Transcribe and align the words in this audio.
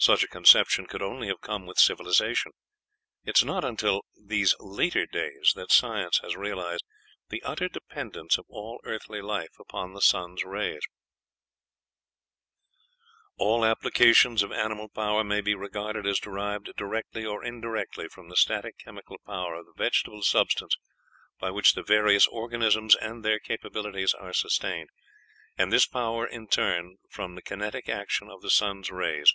Such 0.00 0.22
a 0.22 0.28
conception 0.28 0.86
could 0.86 1.02
only 1.02 1.26
have 1.26 1.40
come 1.40 1.66
with 1.66 1.76
civilization. 1.76 2.52
It 3.24 3.38
is 3.38 3.44
not 3.44 3.64
until 3.64 4.02
these 4.16 4.54
later 4.60 5.06
days 5.06 5.52
that 5.56 5.72
science 5.72 6.18
has 6.18 6.36
realized 6.36 6.84
the 7.30 7.42
utter 7.42 7.68
dependence 7.68 8.38
of 8.38 8.46
all 8.48 8.80
earthly 8.84 9.20
life 9.20 9.50
upon 9.58 9.94
the 9.94 10.00
sun's 10.00 10.44
rays: 10.44 10.82
"All 13.38 13.64
applications 13.64 14.44
of 14.44 14.52
animal 14.52 14.88
power 14.88 15.24
may 15.24 15.40
be 15.40 15.56
regarded 15.56 16.06
as 16.06 16.20
derived 16.20 16.70
directly 16.76 17.26
or 17.26 17.42
indirectly 17.44 18.06
from 18.08 18.28
the 18.28 18.36
static 18.36 18.78
chemical 18.78 19.16
power 19.26 19.56
of 19.56 19.66
the 19.66 19.74
vegetable 19.76 20.22
substance 20.22 20.76
by 21.40 21.50
which 21.50 21.74
the 21.74 21.82
various 21.82 22.28
organisms 22.28 22.94
and 22.94 23.24
their 23.24 23.40
capabilities 23.40 24.14
are 24.14 24.32
sustained; 24.32 24.90
and 25.56 25.72
this 25.72 25.86
power, 25.88 26.24
in 26.24 26.46
turn, 26.46 26.98
from 27.10 27.34
the 27.34 27.42
kinetic 27.42 27.88
action 27.88 28.30
of 28.30 28.42
the 28.42 28.50
sun's 28.50 28.92
rays. 28.92 29.34